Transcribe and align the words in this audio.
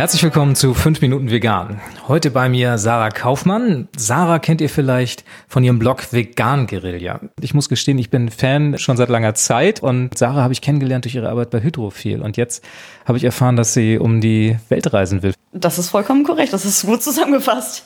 Herzlich 0.00 0.22
willkommen 0.22 0.54
zu 0.54 0.72
5 0.72 1.02
Minuten 1.02 1.30
Vegan. 1.30 1.78
Heute 2.08 2.30
bei 2.30 2.48
mir 2.48 2.78
Sarah 2.78 3.10
Kaufmann. 3.10 3.86
Sarah 3.94 4.38
kennt 4.38 4.62
ihr 4.62 4.70
vielleicht 4.70 5.26
von 5.46 5.62
ihrem 5.62 5.78
Blog 5.78 6.10
Vegan 6.14 6.66
Guerilla. 6.66 7.20
Ich 7.42 7.52
muss 7.52 7.68
gestehen, 7.68 7.98
ich 7.98 8.08
bin 8.08 8.30
Fan 8.30 8.78
schon 8.78 8.96
seit 8.96 9.10
langer 9.10 9.34
Zeit 9.34 9.82
und 9.82 10.16
Sarah 10.16 10.42
habe 10.42 10.54
ich 10.54 10.62
kennengelernt 10.62 11.04
durch 11.04 11.16
ihre 11.16 11.28
Arbeit 11.28 11.50
bei 11.50 11.62
Hydrophil 11.62 12.22
und 12.22 12.38
jetzt 12.38 12.64
habe 13.04 13.18
ich 13.18 13.24
erfahren, 13.24 13.56
dass 13.56 13.74
sie 13.74 13.98
um 13.98 14.22
die 14.22 14.56
Welt 14.70 14.90
reisen 14.90 15.22
will. 15.22 15.34
Das 15.52 15.78
ist 15.78 15.90
vollkommen 15.90 16.24
korrekt, 16.24 16.54
das 16.54 16.64
ist 16.64 16.86
gut 16.86 17.02
zusammengefasst. 17.02 17.84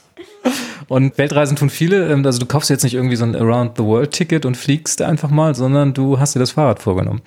Und 0.87 1.19
Weltreisen 1.19 1.57
tun 1.57 1.69
viele, 1.69 2.13
ähm, 2.13 2.25
also 2.25 2.39
du 2.39 2.47
kaufst 2.47 2.71
jetzt 2.71 2.85
nicht 2.85 2.95
irgendwie 2.95 3.17
so 3.17 3.25
ein 3.25 3.35
Around 3.35 3.73
the 3.77 3.83
World 3.83 4.13
Ticket 4.13 4.47
und 4.47 4.57
fliegst 4.57 5.03
einfach 5.03 5.31
mal, 5.31 5.57
sondern 5.57 5.95
du 5.95 6.21
hast 6.21 6.37
dir 6.37 6.39
das 6.39 6.53
Fahrrad 6.53 6.81
vorgenommen. 6.81 7.23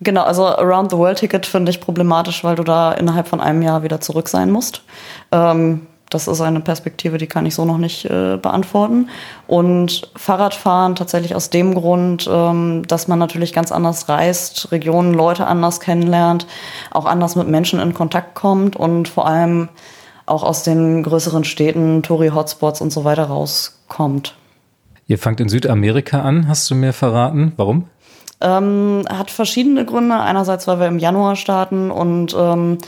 Genau, 0.00 0.22
also 0.22 0.46
Around 0.46 0.90
the 0.90 0.96
World 0.96 1.18
Ticket 1.18 1.44
finde 1.44 1.70
ich 1.70 1.80
problematisch, 1.80 2.42
weil 2.42 2.56
du 2.56 2.64
da 2.64 2.92
innerhalb 2.92 3.28
von 3.28 3.40
einem 3.40 3.60
Jahr 3.60 3.82
wieder 3.82 4.00
zurück 4.00 4.28
sein 4.28 4.50
musst. 4.50 4.82
Ähm, 5.30 5.86
das 6.10 6.26
ist 6.26 6.40
eine 6.40 6.60
Perspektive, 6.60 7.18
die 7.18 7.28
kann 7.28 7.46
ich 7.46 7.54
so 7.54 7.64
noch 7.64 7.78
nicht 7.78 8.04
äh, 8.06 8.36
beantworten. 8.36 9.08
Und 9.46 10.10
Fahrradfahren 10.16 10.96
tatsächlich 10.96 11.36
aus 11.36 11.50
dem 11.50 11.74
Grund, 11.74 12.28
ähm, 12.30 12.82
dass 12.88 13.06
man 13.06 13.20
natürlich 13.20 13.52
ganz 13.52 13.70
anders 13.70 14.08
reist, 14.08 14.72
Regionen, 14.72 15.14
Leute 15.14 15.46
anders 15.46 15.78
kennenlernt, 15.78 16.46
auch 16.90 17.04
anders 17.04 17.36
mit 17.36 17.46
Menschen 17.46 17.78
in 17.78 17.94
Kontakt 17.94 18.34
kommt 18.34 18.74
und 18.74 19.06
vor 19.06 19.26
allem 19.26 19.68
auch 20.26 20.42
aus 20.42 20.64
den 20.64 21.02
größeren 21.02 21.44
Städten, 21.44 22.02
Touri-Hotspots 22.02 22.80
und 22.80 22.90
so 22.90 23.04
weiter 23.04 23.24
rauskommt. 23.24 24.34
Ihr 25.06 25.18
fangt 25.18 25.40
in 25.40 25.48
Südamerika 25.48 26.22
an, 26.22 26.48
hast 26.48 26.70
du 26.70 26.74
mir 26.74 26.92
verraten. 26.92 27.52
Warum? 27.56 27.86
Ähm, 28.40 29.04
hat 29.08 29.30
verschiedene 29.30 29.84
Gründe. 29.84 30.16
Einerseits, 30.16 30.66
weil 30.66 30.80
wir 30.80 30.86
im 30.86 30.98
Januar 30.98 31.36
starten 31.36 31.90
und 31.90 32.34
ähm, 32.38 32.78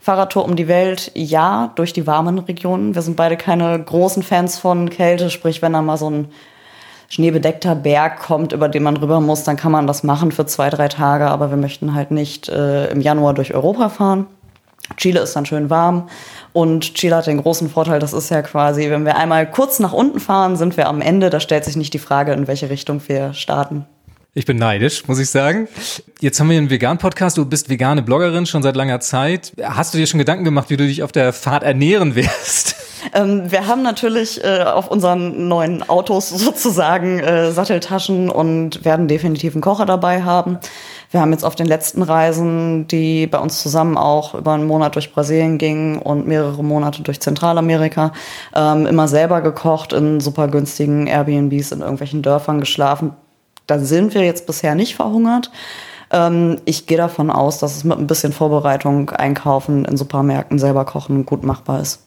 Fahrradtour 0.00 0.44
um 0.44 0.56
die 0.56 0.68
Welt, 0.68 1.12
ja, 1.14 1.70
durch 1.74 1.92
die 1.92 2.06
warmen 2.06 2.38
Regionen. 2.38 2.94
Wir 2.94 3.02
sind 3.02 3.16
beide 3.16 3.36
keine 3.36 3.78
großen 3.82 4.22
Fans 4.22 4.58
von 4.58 4.90
Kälte, 4.90 5.30
sprich, 5.30 5.62
wenn 5.62 5.74
da 5.74 5.82
mal 5.82 5.98
so 5.98 6.10
ein 6.10 6.28
schneebedeckter 7.12 7.74
Berg 7.74 8.20
kommt, 8.20 8.54
über 8.54 8.70
den 8.70 8.82
man 8.82 8.96
rüber 8.96 9.20
muss, 9.20 9.44
dann 9.44 9.58
kann 9.58 9.70
man 9.70 9.86
das 9.86 10.02
machen 10.02 10.32
für 10.32 10.46
zwei, 10.46 10.70
drei 10.70 10.88
Tage, 10.88 11.26
aber 11.26 11.50
wir 11.50 11.58
möchten 11.58 11.94
halt 11.94 12.10
nicht 12.10 12.48
äh, 12.48 12.86
im 12.86 13.02
Januar 13.02 13.34
durch 13.34 13.52
Europa 13.52 13.90
fahren. 13.90 14.26
Chile 14.96 15.20
ist 15.20 15.36
dann 15.36 15.44
schön 15.44 15.68
warm 15.68 16.08
und 16.54 16.94
Chile 16.94 17.16
hat 17.16 17.26
den 17.26 17.42
großen 17.42 17.68
Vorteil, 17.68 18.00
das 18.00 18.14
ist 18.14 18.30
ja 18.30 18.40
quasi, 18.40 18.88
wenn 18.88 19.04
wir 19.04 19.16
einmal 19.16 19.48
kurz 19.50 19.78
nach 19.78 19.92
unten 19.92 20.20
fahren, 20.20 20.56
sind 20.56 20.78
wir 20.78 20.88
am 20.88 21.02
Ende, 21.02 21.28
da 21.28 21.38
stellt 21.38 21.66
sich 21.66 21.76
nicht 21.76 21.92
die 21.92 21.98
Frage, 21.98 22.32
in 22.32 22.46
welche 22.46 22.70
Richtung 22.70 23.02
wir 23.06 23.34
starten. 23.34 23.84
Ich 24.34 24.46
bin 24.46 24.56
neidisch, 24.56 25.06
muss 25.08 25.18
ich 25.18 25.28
sagen. 25.28 25.68
Jetzt 26.20 26.40
haben 26.40 26.48
wir 26.48 26.56
einen 26.56 26.70
Vegan-Podcast. 26.70 27.36
Du 27.36 27.44
bist 27.44 27.68
vegane 27.68 28.00
Bloggerin 28.02 28.46
schon 28.46 28.62
seit 28.62 28.76
langer 28.76 28.98
Zeit. 29.00 29.52
Hast 29.62 29.92
du 29.92 29.98
dir 29.98 30.06
schon 30.06 30.16
Gedanken 30.16 30.44
gemacht, 30.44 30.70
wie 30.70 30.78
du 30.78 30.86
dich 30.86 31.02
auf 31.02 31.12
der 31.12 31.34
Fahrt 31.34 31.62
ernähren 31.62 32.14
wirst? 32.14 32.76
Ähm, 33.12 33.50
wir 33.50 33.66
haben 33.66 33.82
natürlich 33.82 34.42
äh, 34.42 34.62
auf 34.62 34.88
unseren 34.88 35.48
neuen 35.48 35.86
Autos 35.86 36.30
sozusagen 36.30 37.18
äh, 37.18 37.50
Satteltaschen 37.50 38.30
und 38.30 38.86
werden 38.86 39.06
definitiv 39.06 39.54
einen 39.54 39.60
Kocher 39.60 39.84
dabei 39.84 40.22
haben. 40.22 40.58
Wir 41.10 41.20
haben 41.20 41.32
jetzt 41.32 41.44
auf 41.44 41.54
den 41.54 41.66
letzten 41.66 42.00
Reisen, 42.00 42.86
die 42.86 43.26
bei 43.26 43.38
uns 43.38 43.60
zusammen 43.60 43.98
auch 43.98 44.34
über 44.34 44.52
einen 44.52 44.66
Monat 44.66 44.94
durch 44.94 45.12
Brasilien 45.12 45.58
gingen 45.58 45.98
und 45.98 46.26
mehrere 46.26 46.64
Monate 46.64 47.02
durch 47.02 47.20
Zentralamerika, 47.20 48.12
ähm, 48.54 48.86
immer 48.86 49.08
selber 49.08 49.42
gekocht, 49.42 49.92
in 49.92 50.20
super 50.20 50.48
günstigen 50.48 51.06
Airbnbs 51.06 51.72
in 51.72 51.80
irgendwelchen 51.80 52.22
Dörfern 52.22 52.60
geschlafen 52.60 53.12
da 53.66 53.78
sind 53.78 54.14
wir 54.14 54.22
jetzt 54.22 54.46
bisher 54.46 54.74
nicht 54.74 54.94
verhungert. 54.94 55.50
Ähm, 56.10 56.58
ich 56.64 56.86
gehe 56.86 56.98
davon 56.98 57.30
aus, 57.30 57.58
dass 57.58 57.76
es 57.76 57.84
mit 57.84 57.98
ein 57.98 58.06
bisschen 58.06 58.32
Vorbereitung, 58.32 59.10
Einkaufen 59.10 59.84
in 59.84 59.96
Supermärkten, 59.96 60.58
selber 60.58 60.84
kochen 60.84 61.26
gut 61.26 61.42
machbar 61.42 61.80
ist. 61.80 62.00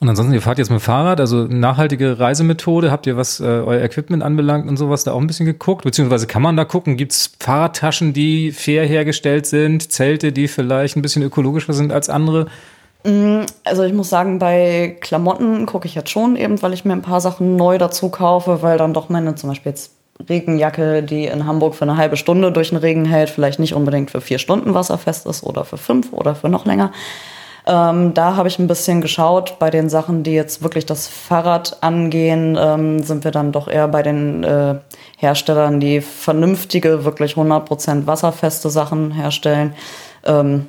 Und 0.00 0.08
ansonsten, 0.08 0.34
ihr 0.34 0.42
fahrt 0.42 0.58
jetzt 0.58 0.70
mit 0.70 0.80
dem 0.80 0.82
Fahrrad, 0.82 1.20
also 1.20 1.44
nachhaltige 1.44 2.18
Reisemethode, 2.18 2.90
habt 2.90 3.06
ihr 3.06 3.16
was 3.16 3.40
äh, 3.40 3.44
euer 3.44 3.82
Equipment 3.82 4.22
anbelangt 4.22 4.68
und 4.68 4.76
sowas 4.76 5.04
da 5.04 5.12
auch 5.12 5.20
ein 5.20 5.26
bisschen 5.26 5.46
geguckt? 5.46 5.84
Beziehungsweise 5.84 6.26
kann 6.26 6.42
man 6.42 6.56
da 6.56 6.64
gucken, 6.64 6.96
gibt 6.96 7.12
es 7.12 7.32
Fahrradtaschen, 7.38 8.12
die 8.12 8.52
fair 8.52 8.84
hergestellt 8.84 9.46
sind, 9.46 9.90
Zelte, 9.90 10.32
die 10.32 10.48
vielleicht 10.48 10.96
ein 10.96 11.02
bisschen 11.02 11.22
ökologischer 11.22 11.72
sind 11.72 11.92
als 11.92 12.08
andere? 12.08 12.46
Mm, 13.04 13.42
also 13.64 13.82
ich 13.82 13.92
muss 13.92 14.10
sagen, 14.10 14.38
bei 14.38 14.96
Klamotten 15.00 15.66
gucke 15.66 15.86
ich 15.86 15.94
jetzt 15.94 16.10
schon 16.10 16.36
eben, 16.36 16.60
weil 16.62 16.72
ich 16.72 16.84
mir 16.84 16.92
ein 16.92 17.02
paar 17.02 17.20
Sachen 17.20 17.56
neu 17.56 17.78
dazu 17.78 18.08
kaufe, 18.08 18.62
weil 18.62 18.78
dann 18.78 18.94
doch 18.94 19.08
meine 19.08 19.34
zum 19.34 19.50
Beispiel 19.50 19.70
jetzt 19.70 19.92
Regenjacke, 20.28 21.02
die 21.02 21.26
in 21.26 21.46
Hamburg 21.46 21.74
für 21.74 21.82
eine 21.82 21.96
halbe 21.96 22.16
Stunde 22.16 22.52
durch 22.52 22.70
den 22.70 22.78
Regen 22.78 23.04
hält, 23.04 23.30
vielleicht 23.30 23.58
nicht 23.58 23.74
unbedingt 23.74 24.10
für 24.10 24.20
vier 24.20 24.38
Stunden 24.38 24.74
wasserfest 24.74 25.26
ist 25.26 25.42
oder 25.42 25.64
für 25.64 25.76
fünf 25.76 26.12
oder 26.12 26.34
für 26.34 26.48
noch 26.48 26.66
länger. 26.66 26.92
Ähm, 27.66 28.12
da 28.12 28.36
habe 28.36 28.48
ich 28.48 28.58
ein 28.58 28.68
bisschen 28.68 29.00
geschaut. 29.00 29.58
Bei 29.58 29.70
den 29.70 29.88
Sachen, 29.88 30.22
die 30.22 30.32
jetzt 30.32 30.62
wirklich 30.62 30.84
das 30.84 31.08
Fahrrad 31.08 31.78
angehen, 31.82 32.58
ähm, 32.60 33.02
sind 33.02 33.24
wir 33.24 33.30
dann 33.30 33.52
doch 33.52 33.68
eher 33.68 33.88
bei 33.88 34.02
den 34.02 34.44
äh, 34.44 34.76
Herstellern, 35.16 35.80
die 35.80 36.02
vernünftige, 36.02 37.04
wirklich 37.04 37.34
100% 37.34 38.06
wasserfeste 38.06 38.68
Sachen 38.68 39.12
herstellen. 39.12 39.74
Ähm, 40.24 40.66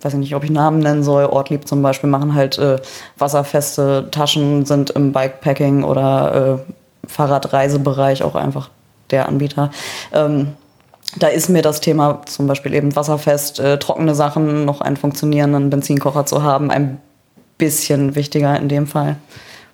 weiß 0.00 0.14
ich 0.14 0.20
nicht, 0.20 0.34
ob 0.36 0.44
ich 0.44 0.50
Namen 0.50 0.78
nennen 0.78 1.02
soll. 1.02 1.24
Ortlieb 1.24 1.66
zum 1.66 1.82
Beispiel 1.82 2.08
machen 2.08 2.34
halt 2.34 2.56
äh, 2.58 2.78
wasserfeste 3.18 4.08
Taschen, 4.12 4.64
sind 4.64 4.90
im 4.90 5.12
Bikepacking 5.12 5.82
oder 5.82 6.60
äh, 6.68 6.72
Fahrradreisebereich 7.12 8.22
auch 8.22 8.34
einfach 8.34 8.70
der 9.10 9.28
Anbieter. 9.28 9.70
Ähm, 10.12 10.54
da 11.16 11.26
ist 11.28 11.48
mir 11.48 11.62
das 11.62 11.80
Thema 11.80 12.22
zum 12.26 12.46
Beispiel 12.46 12.74
eben 12.74 12.96
wasserfest, 12.96 13.60
äh, 13.60 13.78
trockene 13.78 14.14
Sachen, 14.14 14.64
noch 14.64 14.80
einen 14.80 14.96
funktionierenden 14.96 15.70
Benzinkocher 15.70 16.26
zu 16.26 16.42
haben, 16.42 16.70
ein 16.70 16.98
bisschen 17.58 18.14
wichtiger 18.14 18.58
in 18.58 18.68
dem 18.68 18.86
Fall. 18.86 19.16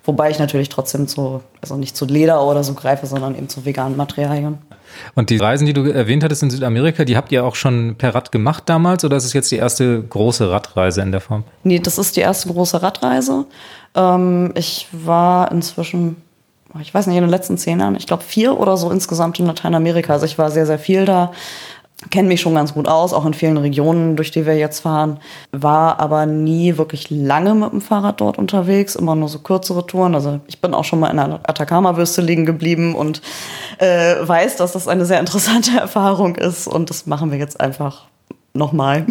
Wobei 0.03 0.31
ich 0.31 0.39
natürlich 0.39 0.69
trotzdem 0.69 1.07
zu, 1.07 1.41
also 1.61 1.75
nicht 1.77 1.95
zu 1.95 2.05
Leder 2.05 2.43
oder 2.45 2.63
so 2.63 2.73
greife, 2.73 3.05
sondern 3.05 3.35
eben 3.35 3.47
zu 3.47 3.65
veganen 3.65 3.95
Materialien. 3.95 4.57
Und 5.13 5.29
die 5.29 5.37
Reisen, 5.37 5.65
die 5.65 5.73
du 5.73 5.83
erwähnt 5.83 6.23
hattest 6.23 6.41
in 6.41 6.49
Südamerika, 6.49 7.05
die 7.05 7.15
habt 7.15 7.31
ihr 7.31 7.45
auch 7.45 7.55
schon 7.55 7.95
per 7.95 8.15
Rad 8.15 8.31
gemacht 8.31 8.63
damals 8.65 9.05
oder 9.05 9.17
ist 9.17 9.25
es 9.25 9.33
jetzt 9.33 9.51
die 9.51 9.57
erste 9.57 10.01
große 10.01 10.49
Radreise 10.49 11.01
in 11.01 11.11
der 11.11 11.21
Form? 11.21 11.43
Nee, 11.63 11.79
das 11.79 11.97
ist 11.97 12.15
die 12.15 12.21
erste 12.21 12.49
große 12.49 12.81
Radreise. 12.81 13.45
Ähm, 13.95 14.51
ich 14.55 14.87
war 14.91 15.51
inzwischen 15.51 16.17
ich 16.81 16.93
weiß 16.93 17.07
nicht, 17.07 17.17
in 17.17 17.23
den 17.23 17.29
letzten 17.29 17.57
zehn 17.57 17.79
Jahren, 17.79 17.95
ich 17.95 18.07
glaube 18.07 18.23
vier 18.23 18.59
oder 18.59 18.77
so 18.77 18.91
insgesamt 18.91 19.39
in 19.39 19.47
Lateinamerika. 19.47 20.13
Also 20.13 20.25
ich 20.25 20.37
war 20.37 20.51
sehr, 20.51 20.65
sehr 20.65 20.79
viel 20.79 21.05
da, 21.05 21.31
kenne 22.11 22.27
mich 22.27 22.41
schon 22.41 22.55
ganz 22.55 22.73
gut 22.73 22.87
aus, 22.87 23.11
auch 23.11 23.25
in 23.25 23.33
vielen 23.33 23.57
Regionen, 23.57 24.15
durch 24.15 24.31
die 24.31 24.45
wir 24.45 24.55
jetzt 24.57 24.79
fahren. 24.79 25.19
War 25.51 25.99
aber 25.99 26.25
nie 26.25 26.77
wirklich 26.77 27.09
lange 27.09 27.55
mit 27.55 27.71
dem 27.71 27.81
Fahrrad 27.81 28.21
dort 28.21 28.37
unterwegs, 28.37 28.95
immer 28.95 29.15
nur 29.15 29.27
so 29.27 29.39
kürzere 29.39 29.85
Touren. 29.85 30.15
Also 30.15 30.39
ich 30.47 30.61
bin 30.61 30.73
auch 30.73 30.85
schon 30.85 30.99
mal 30.99 31.09
in 31.09 31.17
der 31.17 31.41
Atacama-Wüste 31.43 32.21
liegen 32.21 32.45
geblieben 32.45 32.95
und 32.95 33.21
äh, 33.79 34.15
weiß, 34.21 34.55
dass 34.55 34.71
das 34.71 34.87
eine 34.87 35.05
sehr 35.05 35.19
interessante 35.19 35.71
Erfahrung 35.79 36.35
ist. 36.35 36.67
Und 36.67 36.89
das 36.89 37.05
machen 37.05 37.31
wir 37.31 37.37
jetzt 37.37 37.59
einfach 37.59 38.05
nochmal. 38.53 39.05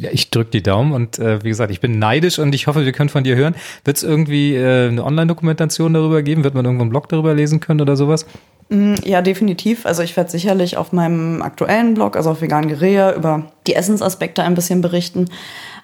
Ja, 0.00 0.10
ich 0.12 0.30
drücke 0.30 0.50
die 0.50 0.62
Daumen 0.62 0.92
und 0.92 1.18
äh, 1.18 1.42
wie 1.42 1.48
gesagt, 1.48 1.70
ich 1.70 1.80
bin 1.80 1.98
neidisch 1.98 2.38
und 2.38 2.54
ich 2.54 2.66
hoffe, 2.66 2.84
wir 2.84 2.92
können 2.92 3.08
von 3.08 3.24
dir 3.24 3.36
hören. 3.36 3.54
Wird 3.84 3.96
es 3.96 4.02
irgendwie 4.02 4.54
äh, 4.54 4.88
eine 4.88 5.04
Online-Dokumentation 5.04 5.94
darüber 5.94 6.22
geben? 6.22 6.44
Wird 6.44 6.54
man 6.54 6.64
irgendwo 6.64 6.82
einen 6.82 6.90
Blog 6.90 7.08
darüber 7.08 7.34
lesen 7.34 7.60
können 7.60 7.80
oder 7.80 7.96
sowas? 7.96 8.26
Mm, 8.68 8.94
ja, 9.04 9.22
definitiv. 9.22 9.86
Also 9.86 10.02
ich 10.02 10.16
werde 10.16 10.30
sicherlich 10.30 10.76
auf 10.76 10.92
meinem 10.92 11.42
aktuellen 11.42 11.94
Blog, 11.94 12.16
also 12.16 12.30
auf 12.30 12.42
Vegan 12.42 12.68
Guerilla, 12.68 13.14
über 13.14 13.50
die 13.66 13.74
Essensaspekte 13.74 14.42
ein 14.42 14.54
bisschen 14.54 14.82
berichten. 14.82 15.26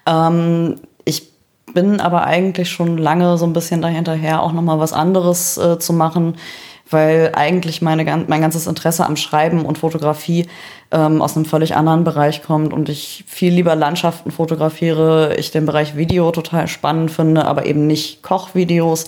Ähm, 0.05 0.75
ich 1.03 1.29
bin 1.73 1.99
aber 1.99 2.25
eigentlich 2.25 2.69
schon 2.69 2.97
lange 2.97 3.37
so 3.37 3.45
ein 3.45 3.53
bisschen 3.53 3.81
dahinterher, 3.81 4.41
auch 4.41 4.53
nochmal 4.53 4.79
was 4.79 4.93
anderes 4.93 5.57
äh, 5.57 5.79
zu 5.79 5.93
machen 5.93 6.35
weil 6.89 7.31
eigentlich 7.33 7.81
meine, 7.81 8.25
mein 8.27 8.41
ganzes 8.41 8.67
Interesse 8.67 9.05
am 9.05 9.15
Schreiben 9.15 9.65
und 9.65 9.77
Fotografie 9.77 10.47
ähm, 10.91 11.21
aus 11.21 11.35
einem 11.35 11.45
völlig 11.45 11.75
anderen 11.75 12.03
Bereich 12.03 12.43
kommt 12.43 12.73
und 12.73 12.89
ich 12.89 13.23
viel 13.27 13.53
lieber 13.53 13.75
Landschaften 13.75 14.31
fotografiere, 14.31 15.35
ich 15.37 15.51
den 15.51 15.65
Bereich 15.65 15.95
Video 15.95 16.31
total 16.31 16.67
spannend 16.67 17.11
finde, 17.11 17.45
aber 17.45 17.65
eben 17.65 17.87
nicht 17.87 18.21
Kochvideos. 18.21 19.05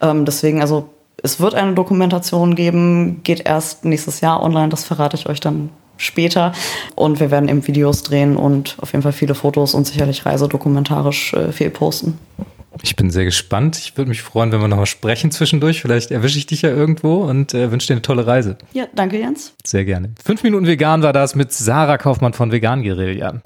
Ähm, 0.00 0.24
deswegen, 0.24 0.60
also 0.60 0.88
es 1.22 1.40
wird 1.40 1.54
eine 1.54 1.74
Dokumentation 1.74 2.54
geben, 2.54 3.22
geht 3.24 3.46
erst 3.46 3.84
nächstes 3.84 4.20
Jahr 4.20 4.42
online, 4.42 4.68
das 4.68 4.84
verrate 4.84 5.16
ich 5.16 5.28
euch 5.28 5.40
dann 5.40 5.70
später. 5.96 6.52
Und 6.94 7.20
wir 7.20 7.30
werden 7.30 7.48
eben 7.48 7.66
Videos 7.66 8.02
drehen 8.02 8.36
und 8.36 8.76
auf 8.80 8.92
jeden 8.92 9.02
Fall 9.02 9.12
viele 9.12 9.34
Fotos 9.34 9.74
und 9.74 9.86
sicherlich 9.86 10.24
reisedokumentarisch 10.24 11.34
äh, 11.34 11.52
viel 11.52 11.70
posten. 11.70 12.18
Ich 12.82 12.96
bin 12.96 13.10
sehr 13.10 13.24
gespannt. 13.24 13.78
Ich 13.78 13.96
würde 13.96 14.08
mich 14.08 14.22
freuen, 14.22 14.52
wenn 14.52 14.60
wir 14.60 14.68
noch 14.68 14.76
mal 14.76 14.86
sprechen 14.86 15.30
zwischendurch. 15.30 15.80
Vielleicht 15.80 16.10
erwische 16.10 16.38
ich 16.38 16.46
dich 16.46 16.62
ja 16.62 16.70
irgendwo 16.70 17.24
und 17.24 17.54
äh, 17.54 17.70
wünsche 17.70 17.88
dir 17.88 17.94
eine 17.94 18.02
tolle 18.02 18.26
Reise. 18.26 18.56
Ja, 18.72 18.86
danke 18.94 19.18
Jens. 19.18 19.54
Sehr 19.64 19.84
gerne. 19.84 20.12
Fünf 20.22 20.42
Minuten 20.42 20.66
vegan 20.66 21.02
war 21.02 21.12
das 21.12 21.34
mit 21.34 21.52
Sarah 21.52 21.98
Kaufmann 21.98 22.32
von 22.32 22.52
Vegan 22.52 22.82
Guerilla. 22.82 23.40